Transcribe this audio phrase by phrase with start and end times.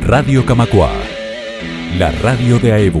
[0.00, 0.92] Radio Camacua,
[1.98, 3.00] la radio de AEBU.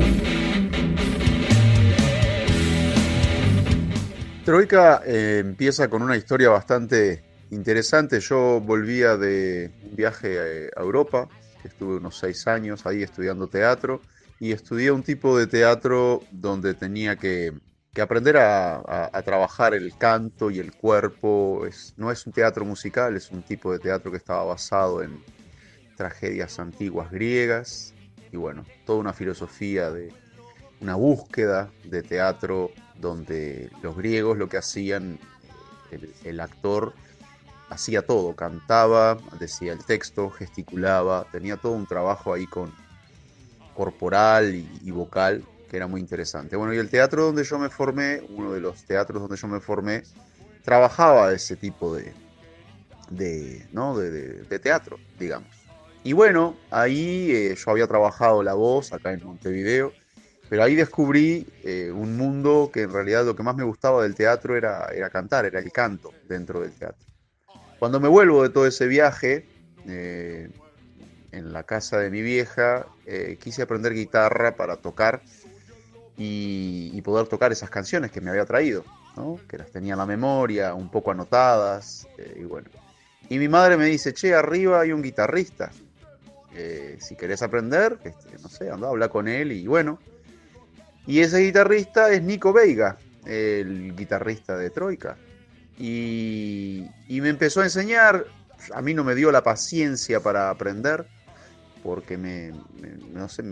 [4.44, 8.20] Troika eh, empieza con una historia bastante interesante.
[8.20, 11.28] Yo volvía de un viaje a Europa,
[11.62, 14.00] estuve unos seis años ahí estudiando teatro,
[14.40, 17.52] y estudié un tipo de teatro donde tenía que,
[18.00, 21.64] aprender a, trabajar el canto y el cuerpo.
[21.66, 25.22] Es, no es un teatro musical, es un tipo de teatro que estaba basado en
[25.96, 27.94] tragedias antiguas griegas
[28.32, 30.12] y bueno, toda una filosofía de
[30.80, 35.18] una búsqueda de teatro donde los griegos lo que hacían,
[36.24, 36.94] el, actor
[37.70, 42.72] hacía todo, cantaba, decía el texto, gesticulaba, tenía todo un trabajo ahí con
[43.74, 46.54] corporal y, vocal que era muy interesante.
[46.54, 49.58] Bueno, y el teatro donde yo me formé, uno de los teatros donde yo me
[49.58, 50.04] formé,
[50.62, 52.12] trabajaba ese tipo de,
[53.10, 53.98] de, ¿no?
[53.98, 55.48] de teatro, digamos.
[56.04, 59.92] Y bueno, ahí eh, yo había trabajado la voz acá en Montevideo,
[60.48, 64.14] pero ahí descubrí eh, un mundo que en realidad lo que más me gustaba del
[64.14, 67.04] teatro era, era cantar, era el canto dentro del teatro.
[67.80, 69.44] Cuando me vuelvo de todo ese viaje,
[69.88, 70.50] eh,
[71.32, 72.86] en la casa de mi vieja,
[73.40, 75.20] quise aprender guitarra para tocar
[76.16, 78.84] y, poder tocar esas canciones que me había traído,
[79.48, 82.68] que las tenía en la memoria, un poco anotadas, y bueno.
[83.28, 85.70] Y mi madre me dice, che, arriba hay un guitarrista.
[86.54, 89.98] Eh, si querés aprender, este, no sé, anda, habla con él y bueno.
[91.06, 95.16] Y ese guitarrista es Nico Veiga, el guitarrista de Troika.
[95.78, 98.26] Y, me empezó a enseñar,
[98.72, 101.06] a mí no me dio la paciencia para aprender,
[101.82, 102.52] porque me,
[103.12, 103.42] no sé,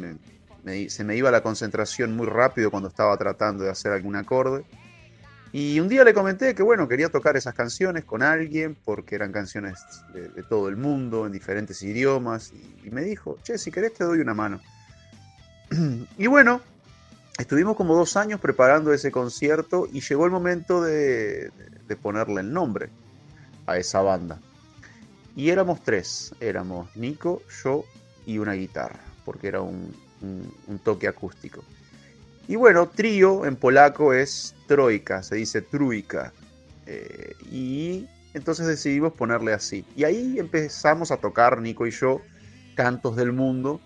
[0.89, 4.65] se me iba la concentración muy rápido cuando estaba tratando de hacer algún acorde.
[5.53, 9.33] Y un día le comenté que, bueno, quería tocar esas canciones con alguien porque eran
[9.33, 9.79] canciones
[10.15, 12.53] de, todo el mundo, en diferentes idiomas.
[12.83, 14.61] Y, me dijo, che, si querés te doy una mano.
[16.17, 16.63] y bueno,
[17.39, 21.51] estuvimos como dos años preparando ese concierto y llegó el momento de,
[22.01, 22.89] ponerle el nombre
[23.67, 24.39] a esa banda.
[25.37, 27.85] Y éramos tres, éramos Nico, yo
[28.25, 29.95] y una guitarra, porque era un
[30.85, 31.65] toque acústico.
[32.49, 36.33] Y bueno, trío en polaco es troika, se dice truika.
[36.87, 39.85] Eh, y entonces decidimos ponerle así.
[39.97, 42.21] Y ahí empezamos a tocar, Nico y yo,
[42.75, 43.81] cantos del mundo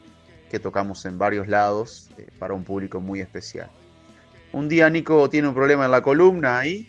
[0.51, 3.71] que tocamos en varios lados eh, para un público muy especial.
[4.53, 6.89] Un día Nico tiene un problema en la columna ahí,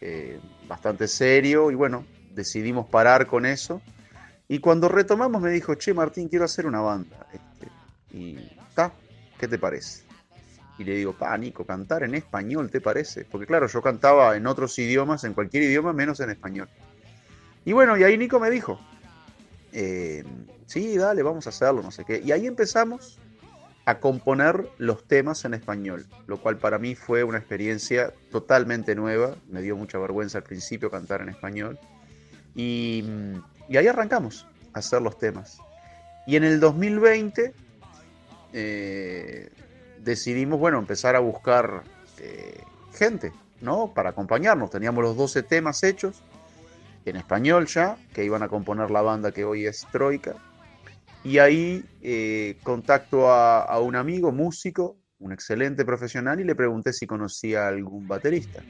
[0.00, 2.04] eh, bastante serio, y bueno,
[2.34, 3.80] decidimos parar con eso.
[4.48, 7.26] Y cuando retomamos me dijo, che Martín, quiero hacer una banda.
[7.32, 8.92] Este, y está,
[9.38, 10.04] ¿qué te parece?
[10.78, 13.24] Y le digo, pa, Nico, cantar en español, ¿te parece?
[13.24, 16.68] Porque claro, yo cantaba en otros idiomas, en cualquier idioma, menos en español.
[17.64, 18.78] Y bueno, y ahí Nico me dijo,
[19.72, 20.24] eh,
[20.66, 22.22] sí, dale, vamos a hacerlo, no sé qué.
[22.24, 23.18] Y ahí empezamos
[23.86, 29.34] a componer los temas en español, lo cual para mí fue una experiencia totalmente nueva.
[29.48, 31.78] Me dio mucha vergüenza al principio cantar en español.
[32.54, 33.04] Y,
[33.68, 35.58] y ahí arrancamos a hacer los temas.
[36.26, 37.52] Y en el 2020
[38.52, 39.50] eh,
[39.98, 41.82] decidimos, bueno, empezar a buscar
[42.18, 42.62] eh,
[42.94, 43.92] gente, ¿no?
[43.94, 44.70] Para acompañarnos.
[44.70, 46.22] Teníamos los 12 temas hechos
[47.04, 50.34] en español ya, que iban a componer la banda que hoy es Troika.
[51.24, 57.06] Y ahí eh, contacto a, un amigo, músico, un excelente profesional, y le pregunté si
[57.06, 58.62] conocía algún baterista.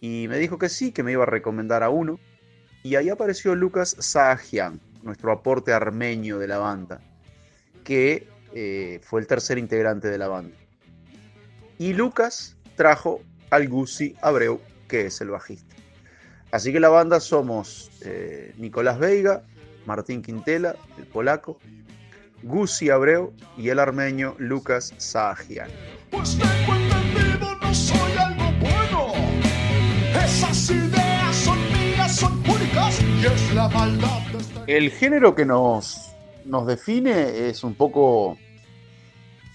[0.00, 2.20] Y me dijo que sí, que me iba a recomendar a uno.
[2.82, 7.00] Y ahí apareció Lucas Sahajian, nuestro aporte armenio de la banda,
[7.82, 8.28] que
[8.58, 10.56] eh, fue el tercer integrante de la banda.
[11.76, 15.76] Y Lucas trajo al Gusi Abreu, que es el bajista.
[16.52, 19.42] Así que la banda somos eh, Nicolás Veiga,
[19.84, 21.58] Martín Quintela, el polaco,
[22.44, 25.68] Gusi Abreu y el armenio Lucas Sahajian.
[26.10, 26.38] Pues
[34.66, 36.10] el género que nos,
[36.46, 38.38] nos define es un poco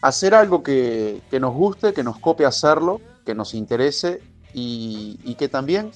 [0.02, 4.22] hacer algo que, nos guste, que nos copie hacerlo, que nos interese
[4.54, 5.92] y, que también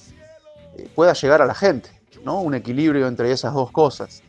[0.76, 1.90] eh, pueda llegar a la gente,
[2.24, 2.40] ¿no?
[2.40, 4.22] Un equilibrio entre esas dos cosas.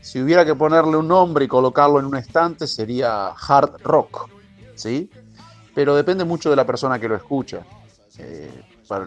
[0.00, 4.30] Si hubiera que ponerle un nombre y colocarlo en un estante sería hard rock,
[4.76, 5.10] ¿sí?
[5.74, 7.66] Pero depende mucho de la persona que lo escucha.
[8.18, 8.50] Eh,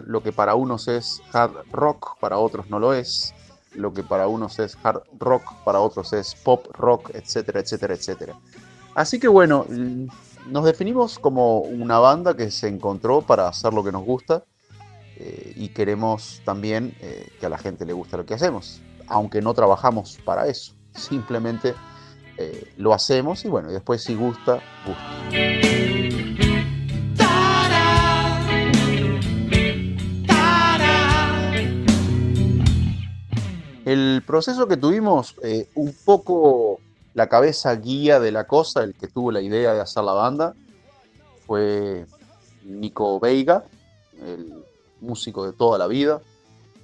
[0.06, 3.34] lo que para unos es hard rock, para otros no lo es.
[3.74, 8.36] Lo que para unos es hard rock, para otros es pop rock, etcétera, etcétera, etcétera.
[8.94, 9.66] Así que bueno,
[10.46, 14.44] nos definimos como una banda que se encontró para hacer lo que nos gusta
[15.16, 18.80] eh, y queremos también eh, que a la gente le guste lo que hacemos.
[19.06, 20.72] aunque no trabajamos para eso.
[20.94, 21.74] Simplemente
[22.36, 25.28] eh, lo hacemos y bueno, después si gusta, gusta.
[33.84, 35.34] El proceso que tuvimos,
[35.74, 36.78] un poco
[37.14, 40.54] la cabeza guía de la cosa, el que tuvo la idea de hacer la banda,
[41.46, 42.06] fue
[42.64, 43.64] Nico Veiga,
[44.22, 44.64] el
[45.00, 46.20] músico de toda la vida.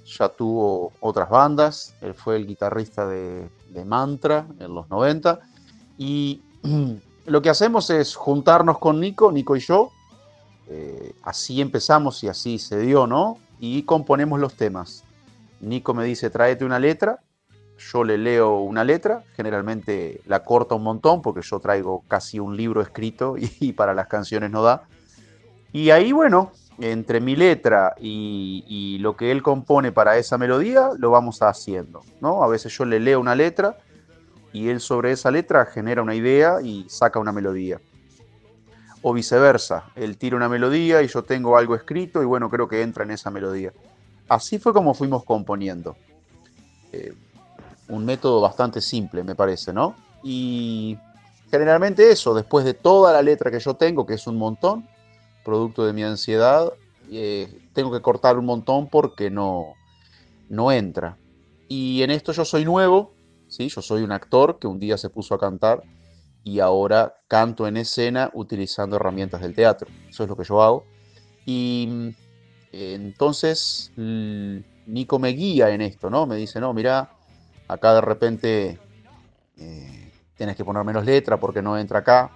[0.05, 3.49] Ya tuvo otras bandas, él fue el guitarrista de,
[3.85, 5.39] Mantra en los 90.
[5.97, 6.41] Y
[7.25, 9.91] lo que hacemos es juntarnos con Nico, Nico y yo.
[10.69, 13.37] Eh, así empezamos y así se dio, ¿no?
[13.59, 15.03] Y componemos los temas.
[15.61, 17.19] Nico me dice, tráete una letra,
[17.77, 22.57] yo le leo una letra, generalmente la corta un montón porque yo traigo casi un
[22.57, 24.83] libro escrito y, para las canciones no da.
[25.73, 31.11] Y ahí, bueno, entre mi letra y, lo que él compone para esa melodía, lo
[31.11, 32.43] vamos haciendo, ¿no?
[32.43, 33.77] A veces yo le leo una letra
[34.53, 37.79] y él sobre esa letra genera una idea y saca una melodía.
[39.03, 42.81] O viceversa, él tira una melodía y yo tengo algo escrito y bueno, creo que
[42.81, 43.71] entra en esa melodía
[44.27, 45.95] así fue como fuimos componiendo.
[46.91, 47.13] Eh,
[47.89, 49.95] un método bastante simple, me parece, ¿no?
[50.23, 50.97] Y
[51.49, 54.87] generalmente eso, después de toda la letra que yo tengo, que es un montón,
[55.43, 56.73] producto de mi ansiedad,
[57.11, 59.73] eh, tengo que cortar un montón porque no,
[60.49, 61.17] no entra.
[61.69, 63.13] Y en esto yo soy nuevo,
[63.47, 63.69] ¿sí?
[63.69, 65.83] yo soy un actor que un día se puso a cantar
[66.43, 69.89] y ahora canto en escena utilizando herramientas del teatro.
[70.09, 70.85] Eso es lo que yo hago.
[71.45, 72.13] Y
[72.71, 76.25] entonces, Nico me guía en esto, ¿no?
[76.25, 77.16] Me dice, no, mira,
[77.67, 78.79] acá de repente
[79.57, 82.31] eh, tienes que poner menos letra porque no entra acá.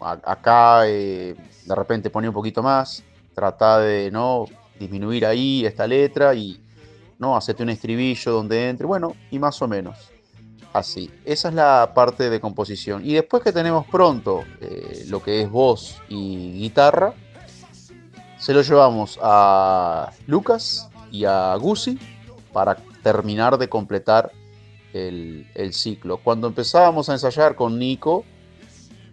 [0.00, 1.34] acá eh,
[1.64, 4.46] de repente pone un poquito más, trata de no
[4.78, 6.60] disminuir ahí esta letra y
[7.18, 10.10] no hacerte un estribillo donde entre, bueno, y más o menos.
[10.72, 13.04] Así, esa es la parte de composición.
[13.04, 17.14] Y después que tenemos pronto eh, lo que es voz y guitarra,
[18.38, 21.98] se lo llevamos a Lucas y a Gusi
[22.52, 24.30] para terminar de completar
[24.92, 26.18] el, ciclo.
[26.18, 28.24] Cuando empezábamos a ensayar con Nico,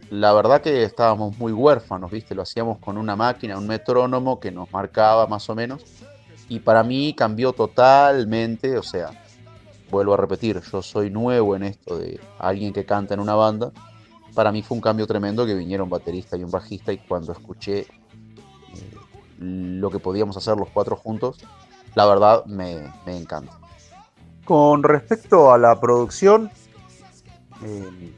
[0.09, 2.35] la verdad que estábamos muy huérfanos, ¿viste?
[2.35, 5.83] Lo hacíamos con una máquina, un metrónomo que nos marcaba más o menos.
[6.47, 9.09] Y para mí cambió totalmente, o sea,
[9.89, 13.71] vuelvo a repetir, yo soy nuevo en esto de alguien que canta en una banda.
[14.33, 17.31] Para mí fue un cambio tremendo que viniera un baterista y un bajista y cuando
[17.31, 17.87] escuché
[19.39, 21.37] lo que podíamos hacer los cuatro juntos,
[21.95, 23.57] la verdad me, encanta.
[24.45, 26.49] Con respecto a la producción,
[27.63, 28.13] eh,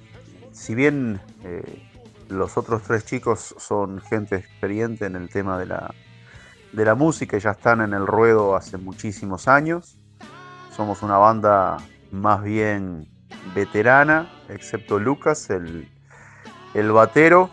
[0.52, 1.90] si bien eh,
[2.30, 5.94] los otros tres chicos son gente experiente en el tema de la,
[6.74, 9.98] de la música y ya están en el ruedo hace muchísimos años,
[10.76, 11.78] somos una banda
[12.12, 13.08] más bien
[13.56, 15.90] veterana, excepto Lucas, el,
[16.74, 17.50] el batero,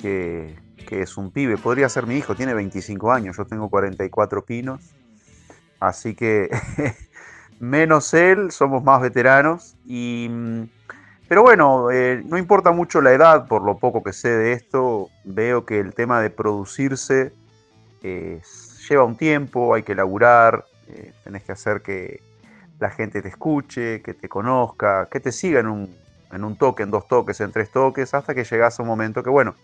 [0.00, 0.56] que
[0.88, 4.80] que es un pibe, podría ser mi hijo, tiene 25 años, yo tengo 44 pinos,
[5.80, 6.48] así que
[7.60, 9.76] menos él, somos más veteranos.
[9.86, 10.62] Y, mm,
[11.28, 15.08] pero bueno, eh, no importa mucho la edad, por lo poco que sé de esto,
[15.24, 17.32] veo que el tema de producirse
[18.88, 22.22] lleva un tiempo, hay que laburar, eh, tenés que hacer que
[22.78, 25.96] la gente te escuche, que te conozca, que te siga en un,
[26.32, 29.22] en un toque, en dos toques, en tres toques, hasta que llegas a un momento
[29.22, 29.54] que, bueno,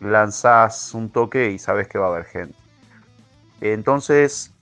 [0.00, 2.56] lanzás un toque y sabes que va a haber gente.
[3.60, 4.52] Entonces,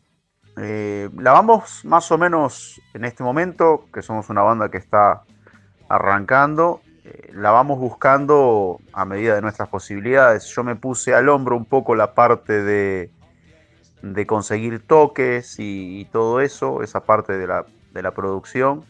[0.56, 5.22] eh, la vamos más o menos en este momento, que somos una banda que está
[5.88, 10.46] arrancando, eh, la vamos buscando a medida de nuestras posibilidades.
[10.54, 13.10] Yo me puse al hombro un poco la parte de,
[14.02, 18.84] de conseguir toques y, todo eso, esa parte de la, de la, producción.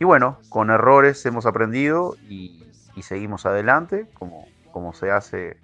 [0.00, 2.60] Y bueno, con errores hemos aprendido y,
[3.02, 5.58] seguimos adelante, como, como se hace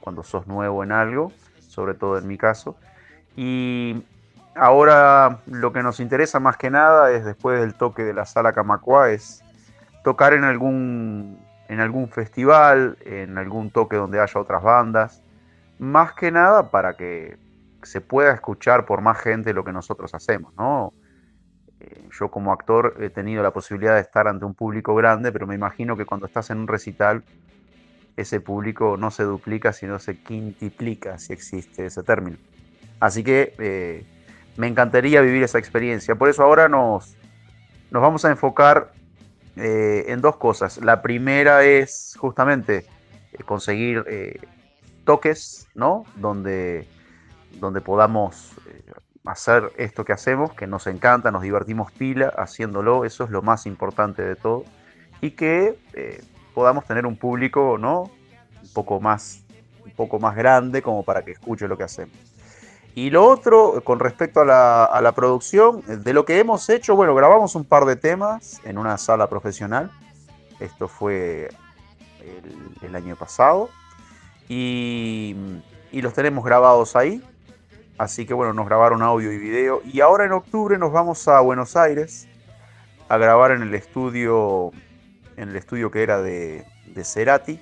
[0.00, 2.76] cuando sos nuevo en algo, sobre todo en mi caso.
[3.36, 4.02] Y
[4.54, 8.52] ahora lo que nos interesa más que nada es después del toque de la sala
[8.52, 9.42] Camacua, es
[10.04, 11.38] tocar en algún,
[11.68, 15.22] en algún festival, en algún toque donde haya otras bandas,
[15.78, 17.38] más que nada para que
[17.82, 20.92] se pueda escuchar por más gente lo que nosotros hacemos, ¿no?
[21.80, 25.46] Eh, yo como actor he tenido la posibilidad de estar ante un público grande, pero
[25.46, 27.24] me imagino que cuando estás en un recital
[28.16, 32.36] ese público no se duplica, sino se quintuplica, si existe ese término.
[32.98, 34.04] Así que eh,
[34.60, 36.14] me encantaría vivir esa experiencia.
[36.14, 37.16] Por eso ahora nos,
[37.90, 38.92] nos vamos a enfocar
[39.56, 40.78] eh, en dos cosas.
[40.78, 42.86] La primera es justamente
[43.32, 44.04] eh, conseguir
[45.04, 46.04] toques, ¿no?
[46.16, 46.86] Donde,
[47.58, 48.54] donde podamos
[49.24, 53.66] hacer esto que hacemos, que nos encanta, nos divertimos pila haciéndolo, eso es lo más
[53.66, 54.64] importante de todo,
[55.20, 56.22] y que eh,
[56.54, 58.02] podamos tener un público, ¿no?
[58.62, 59.42] Un poco más,
[59.84, 62.16] un poco más grande como para que escuche lo que hacemos.
[62.94, 67.54] Y lo otro, con respecto a la, producción, de lo que hemos hecho, bueno, grabamos
[67.54, 69.90] un par de temas en una sala profesional.
[70.58, 71.50] Esto fue
[72.82, 73.68] el, año pasado.
[74.48, 75.36] Y,
[75.92, 77.22] los tenemos grabados ahí.
[77.96, 79.82] Así que bueno, nos grabaron audio y video.
[79.84, 82.26] Y ahora en octubre nos vamos a Buenos Aires
[83.08, 84.72] a grabar en el estudio,
[85.36, 87.60] en el estudio que era de, de Cerati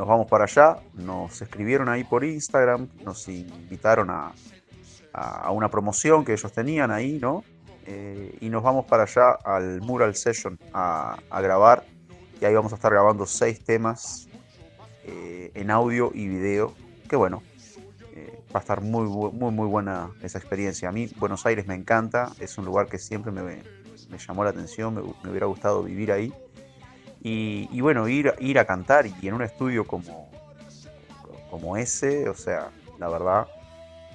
[0.00, 4.32] nos vamos para allá, nos escribieron ahí por Instagram, nos invitaron a,
[5.50, 7.44] una promoción que ellos tenían ahí, ¿no?
[7.84, 11.84] Eh, y nos vamos para allá al Mural Session a, grabar.
[12.40, 14.26] Y ahí vamos a estar grabando seis temas
[15.04, 16.72] eh, en audio y video.
[17.06, 17.42] Que bueno,
[18.14, 20.88] eh, va a estar muy, muy, muy buena esa experiencia.
[20.88, 24.50] A mí Buenos Aires me encanta, es un lugar que siempre me, me llamó la
[24.50, 26.32] atención, me, me hubiera gustado vivir ahí.
[27.22, 30.30] Y, bueno, ir, ir a cantar y en un estudio como,
[31.50, 33.46] como ese, o sea, la verdad,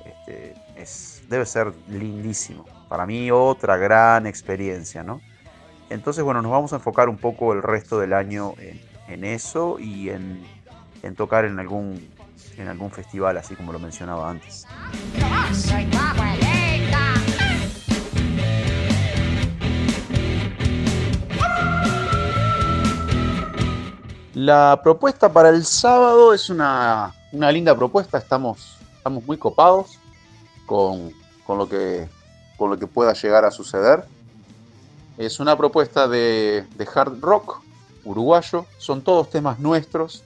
[0.06, 2.66] este, es, debe ser lindísimo.
[2.90, 5.22] Para mí otra gran experiencia, ¿no?
[5.90, 8.54] Entonces, bueno, nos vamos a enfocar un poco el resto del año
[9.08, 10.44] en, eso y en,
[11.04, 12.10] en, tocar en algún,
[12.58, 14.66] en algún festival, así como lo mencionaba antes.
[24.36, 29.98] La propuesta para el sábado es una, linda propuesta, estamos, estamos muy copados
[30.66, 31.14] con,
[31.48, 32.10] lo que,
[32.58, 34.04] con lo que pueda llegar a suceder.
[35.18, 37.62] Es una propuesta de, hard rock
[38.04, 40.22] uruguayo, son todos temas nuestros.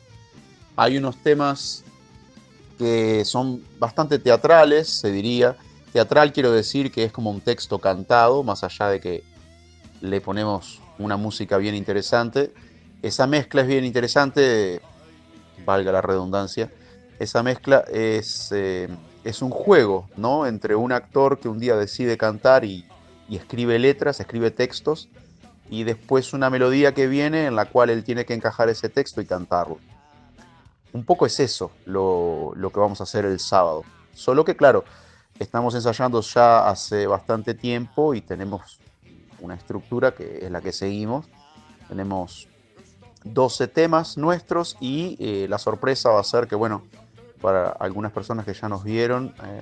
[0.76, 1.84] Hay unos temas
[2.80, 5.56] que son bastante teatrales, se diría.
[5.94, 9.24] Teatral quiero decir que es como un texto cantado, más allá de que
[10.02, 12.52] le ponemos una música bien interesante
[13.02, 14.82] esa mezcla es bien interesante,
[15.66, 16.72] valga la redundancia.
[17.20, 18.90] Esa mezcla es, eh,
[19.24, 20.46] es un juego, ¿no?
[20.46, 22.86] Entre un actor que un día decide cantar y,
[23.30, 25.08] escribe letras, escribe textos,
[25.70, 29.22] y después una melodía que viene en la cual él tiene que encajar ese texto
[29.22, 29.78] y cantarlo.
[30.94, 33.84] Un poco es eso lo, lo que vamos a hacer el sábado.
[34.16, 34.84] Solo que, claro,
[35.38, 38.80] estamos ensayando ya hace bastante tiempo y tenemos
[39.40, 41.28] una estructura que es la que seguimos.
[41.88, 42.50] Tenemos
[43.24, 46.84] 12 temas nuestros y eh, la sorpresa va a ser que, bueno,
[47.42, 49.62] para algunas personas que ya nos vieron, eh,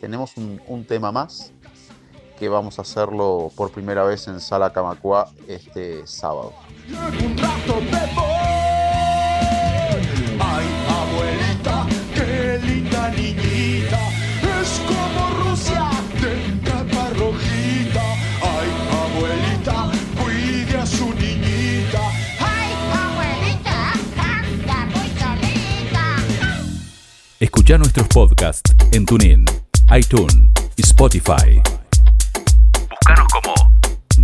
[0.00, 1.52] tenemos un, tema más
[2.38, 6.54] que vamos a hacerlo por primera vez en Sala Camacua este sábado.
[27.70, 29.44] Escucha nuestros podcasts en TuneIn,
[29.96, 30.34] iTunes
[30.76, 31.62] y Spotify.
[32.90, 33.54] Búscanos como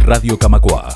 [0.04, 0.92] Radio Camacua.